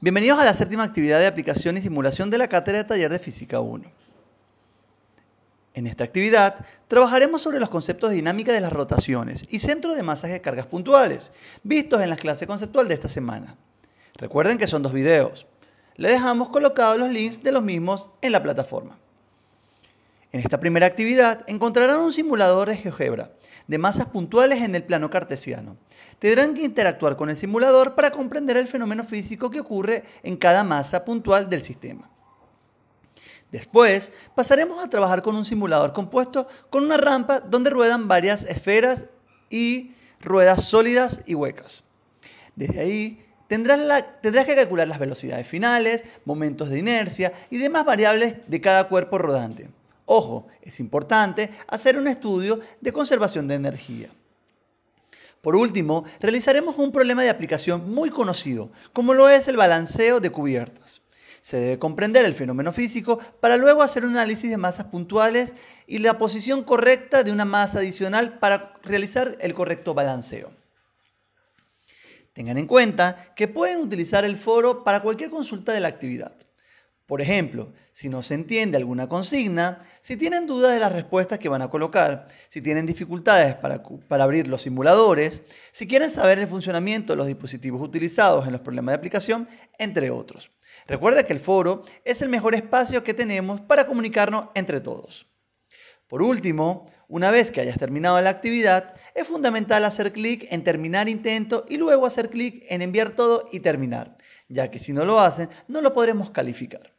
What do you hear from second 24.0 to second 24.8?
puntuales en